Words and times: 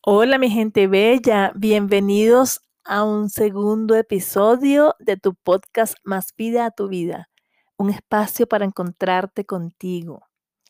Hola 0.00 0.38
mi 0.38 0.48
gente 0.48 0.86
bella, 0.86 1.52
bienvenidos 1.56 2.60
a 2.84 3.02
un 3.02 3.28
segundo 3.30 3.96
episodio 3.96 4.94
de 5.00 5.16
tu 5.16 5.34
podcast 5.34 5.96
Más 6.04 6.34
vida 6.36 6.66
a 6.66 6.70
tu 6.70 6.88
vida, 6.88 7.28
un 7.76 7.90
espacio 7.90 8.46
para 8.46 8.64
encontrarte 8.64 9.44
contigo. 9.44 10.22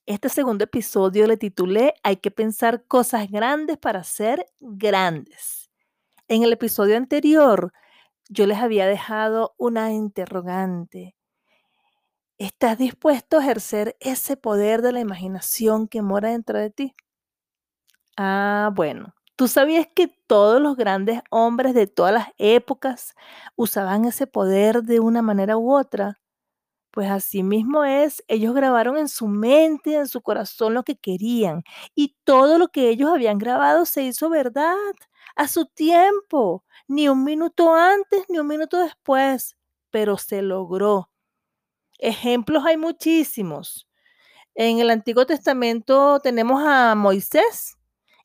Este 0.07 0.31
segundo 0.31 0.65
episodio 0.65 1.27
le 1.27 1.37
titulé 1.37 1.93
Hay 2.03 2.17
que 2.17 2.31
pensar 2.31 2.87
cosas 2.87 3.31
grandes 3.31 3.77
para 3.77 4.03
ser 4.03 4.47
grandes. 4.61 5.71
En 6.27 6.43
el 6.43 6.53
episodio 6.53 6.97
anterior 6.97 7.73
yo 8.31 8.47
les 8.47 8.59
había 8.59 8.87
dejado 8.87 9.55
una 9.59 9.93
interrogante. 9.93 11.15
¿Estás 12.39 12.79
dispuesto 12.79 13.37
a 13.37 13.43
ejercer 13.43 13.95
ese 14.01 14.39
poder 14.39 14.81
de 14.81 14.93
la 14.93 15.01
imaginación 15.01 15.87
que 15.87 16.01
mora 16.01 16.31
dentro 16.31 16.59
de 16.59 16.71
ti? 16.71 16.95
Ah, 18.17 18.71
bueno, 18.75 19.15
¿Tú 19.39 19.47
sabías 19.47 19.87
que 19.95 20.09
todos 20.27 20.61
los 20.61 20.77
grandes 20.77 21.21
hombres 21.31 21.73
de 21.73 21.87
todas 21.87 22.13
las 22.13 22.27
épocas 22.39 23.15
usaban 23.55 24.05
ese 24.05 24.27
poder 24.27 24.83
de 24.83 24.99
una 24.99 25.23
manera 25.23 25.57
u 25.57 25.73
otra? 25.77 26.19
Pues 26.93 27.11
así 27.11 27.43
mismo 27.45 27.85
es, 27.85 28.25
ellos 28.29 28.55
grabaron 28.55 28.99
en 28.99 29.09
su 29.09 29.29
mente, 29.29 29.97
en 29.97 30.09
su 30.09 30.23
corazón 30.23 30.75
lo 30.75 30.85
que 30.85 30.97
querían 30.97 31.65
y 31.95 32.17
todo 32.25 32.59
lo 32.59 32.69
que 32.69 32.91
ellos 32.91 33.11
habían 33.11 33.39
grabado 33.39 33.87
se 33.87 34.03
hizo 34.05 34.31
verdad 34.31 34.75
a 35.37 35.49
su 35.49 35.67
tiempo, 35.67 36.65
ni 36.89 37.09
un 37.09 37.25
minuto 37.25 37.75
antes 37.75 38.25
ni 38.29 38.39
un 38.41 38.49
minuto 38.49 38.79
después, 38.79 39.57
pero 39.91 40.19
se 40.19 40.43
logró. 40.43 41.11
Ejemplos 41.99 42.65
hay 42.67 42.77
muchísimos. 42.77 43.89
En 44.57 44.81
el 44.81 44.91
Antiguo 44.91 45.27
Testamento 45.27 46.21
tenemos 46.21 46.63
a 46.67 46.95
Moisés, 46.97 47.78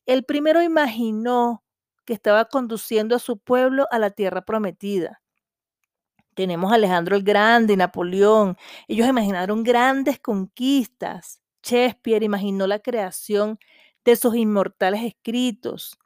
el 0.06 0.26
primero 0.26 0.62
imaginó 0.62 1.64
que 2.06 2.14
estaba 2.14 2.46
conduciendo 2.46 3.16
a 3.16 3.20
su 3.20 3.38
pueblo 3.38 3.88
a 3.92 4.00
la 4.00 4.12
tierra 4.12 4.42
prometida. 4.42 5.22
Tenemos 6.36 6.72
a 6.72 6.76
Alejandro 6.76 7.16
el 7.16 7.24
Grande 7.24 7.74
y 7.74 7.78
Napoleón. 7.78 8.58
Ellos 8.88 9.08
imaginaron 9.08 9.64
grandes 9.64 10.20
conquistas. 10.20 11.40
Shakespeare 11.64 12.24
imaginó 12.24 12.68
la 12.68 12.80
creación 12.80 13.60
de 14.04 14.16
sus 14.16 14.36
inmortales 14.36 15.04
escritos. 15.04 15.98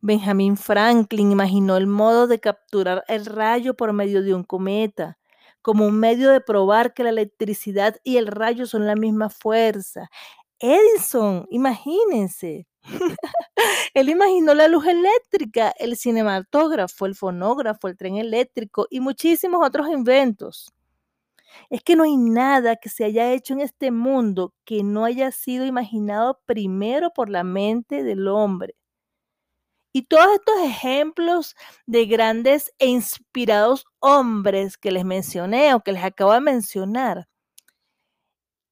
Benjamin 0.00 0.56
Franklin 0.56 1.32
imaginó 1.32 1.76
el 1.78 1.86
modo 1.86 2.26
de 2.26 2.38
capturar 2.38 3.04
el 3.08 3.24
rayo 3.24 3.74
por 3.74 3.92
medio 3.94 4.22
de 4.22 4.34
un 4.34 4.44
cometa, 4.44 5.18
como 5.62 5.86
un 5.86 5.98
medio 5.98 6.30
de 6.30 6.42
probar 6.42 6.92
que 6.92 7.04
la 7.04 7.08
electricidad 7.10 7.96
y 8.04 8.18
el 8.18 8.26
rayo 8.26 8.66
son 8.66 8.86
la 8.86 8.96
misma 8.96 9.30
fuerza. 9.30 10.10
Edison, 10.64 11.46
imagínense, 11.50 12.66
Él 13.94 14.08
imaginó 14.08 14.54
la 14.54 14.66
luz 14.66 14.86
eléctrica, 14.86 15.74
el 15.78 15.94
cinematógrafo, 15.98 17.04
el 17.04 17.14
fonógrafo, 17.14 17.88
el 17.88 17.98
tren 17.98 18.16
eléctrico 18.16 18.86
y 18.88 19.00
muchísimos 19.00 19.66
otros 19.66 19.88
inventos. 19.88 20.72
Es 21.68 21.82
que 21.82 21.96
no 21.96 22.04
hay 22.04 22.16
nada 22.16 22.76
que 22.76 22.88
se 22.88 23.04
haya 23.04 23.30
hecho 23.32 23.52
en 23.52 23.60
este 23.60 23.90
mundo 23.90 24.54
que 24.64 24.82
no 24.82 25.04
haya 25.04 25.30
sido 25.32 25.66
imaginado 25.66 26.40
primero 26.46 27.12
por 27.12 27.28
la 27.28 27.44
mente 27.44 28.02
del 28.02 28.26
hombre. 28.26 28.74
Y 29.92 30.06
todos 30.06 30.28
estos 30.34 30.60
ejemplos 30.62 31.56
de 31.84 32.06
grandes 32.06 32.72
e 32.78 32.86
inspirados 32.86 33.84
hombres 34.00 34.78
que 34.78 34.90
les 34.90 35.04
mencioné 35.04 35.74
o 35.74 35.80
que 35.80 35.92
les 35.92 36.04
acabo 36.04 36.32
de 36.32 36.40
mencionar, 36.40 37.28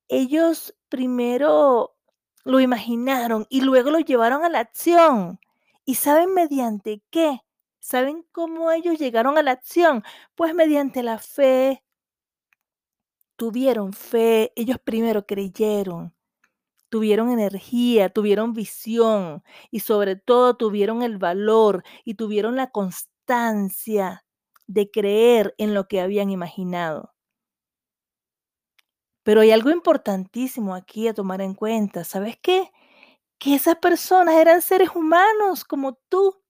ellos 0.08 0.74
primero 0.92 1.96
lo 2.44 2.60
imaginaron 2.60 3.46
y 3.48 3.62
luego 3.62 3.90
lo 3.90 3.98
llevaron 3.98 4.44
a 4.44 4.50
la 4.50 4.60
acción. 4.60 5.40
¿Y 5.86 5.94
saben 5.94 6.34
mediante 6.34 7.02
qué? 7.08 7.40
¿Saben 7.80 8.26
cómo 8.30 8.70
ellos 8.72 8.98
llegaron 8.98 9.38
a 9.38 9.42
la 9.42 9.52
acción? 9.52 10.04
Pues 10.34 10.54
mediante 10.54 11.02
la 11.02 11.16
fe. 11.18 11.82
Tuvieron 13.36 13.94
fe, 13.94 14.52
ellos 14.54 14.76
primero 14.84 15.26
creyeron, 15.26 16.14
tuvieron 16.90 17.30
energía, 17.30 18.10
tuvieron 18.10 18.52
visión 18.52 19.42
y 19.70 19.80
sobre 19.80 20.16
todo 20.16 20.56
tuvieron 20.56 21.02
el 21.02 21.18
valor 21.18 21.84
y 22.04 22.14
tuvieron 22.14 22.56
la 22.56 22.70
constancia 22.70 24.24
de 24.66 24.90
creer 24.90 25.54
en 25.58 25.74
lo 25.74 25.88
que 25.88 26.02
habían 26.02 26.30
imaginado. 26.30 27.14
Pero 29.24 29.40
hay 29.40 29.50
algo 29.52 29.70
importantísimo 29.70 30.74
aquí 30.74 31.08
a 31.08 31.14
tomar 31.14 31.40
en 31.42 31.54
cuenta. 31.54 32.04
¿Sabes 32.04 32.36
qué? 32.42 32.70
Que 33.38 33.54
esas 33.56 33.76
personas 33.76 34.36
eran 34.36 34.62
seres 34.62 34.90
humanos 34.94 35.64
como 35.64 35.94
tú, 36.08 36.42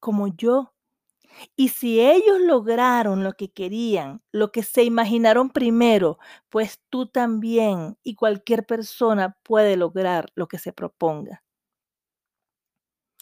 como 0.00 0.28
yo. 0.28 0.74
Y 1.56 1.68
si 1.70 2.00
ellos 2.00 2.40
lograron 2.40 3.24
lo 3.24 3.34
que 3.34 3.50
querían, 3.52 4.22
lo 4.32 4.52
que 4.52 4.62
se 4.62 4.84
imaginaron 4.84 5.50
primero, 5.50 6.18
pues 6.50 6.80
tú 6.90 7.06
también 7.06 7.98
y 8.04 8.14
cualquier 8.16 8.66
persona 8.66 9.36
puede 9.44 9.76
lograr 9.76 10.30
lo 10.36 10.48
que 10.48 10.58
se 10.58 10.72
proponga. 10.72 11.42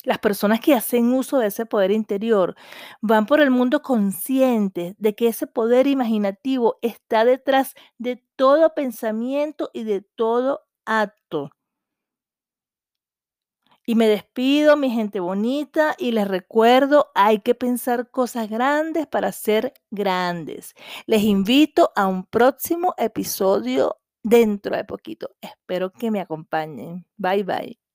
Las 0.07 0.21
personas 0.21 0.61
que 0.61 0.73
hacen 0.73 1.13
uso 1.13 1.39
de 1.41 1.49
ese 1.49 1.67
poder 1.67 1.91
interior 1.91 2.55
van 3.01 3.27
por 3.27 3.41
el 3.41 3.51
mundo 3.51 3.83
conscientes 3.83 4.95
de 4.99 5.17
que 5.17 5.27
ese 5.27 5.49
poder 5.49 5.89
imaginativo 5.89 6.79
está 6.81 7.25
detrás 7.25 7.75
de 7.99 8.23
todo 8.37 8.73
pensamiento 8.73 9.69
y 9.75 9.83
de 9.83 10.03
todo 10.03 10.61
acto. 10.85 11.51
Y 13.85 13.97
me 13.97 14.07
despido, 14.07 14.77
mi 14.77 14.91
gente 14.91 15.19
bonita, 15.19 15.97
y 15.99 16.13
les 16.13 16.29
recuerdo, 16.29 17.11
hay 17.17 17.41
que 17.41 17.57
pensar 17.57 18.09
cosas 18.13 18.49
grandes 18.49 19.09
para 19.09 19.33
ser 19.33 19.75
grandes. 19.91 20.75
Les 21.07 21.25
invito 21.25 21.91
a 21.97 22.07
un 22.07 22.25
próximo 22.27 22.95
episodio 22.97 23.97
dentro 24.23 24.77
de 24.77 24.85
poquito. 24.85 25.31
Espero 25.41 25.93
que 25.93 26.13
me 26.13 26.21
acompañen. 26.21 27.07
Bye 27.17 27.43
bye. 27.43 27.86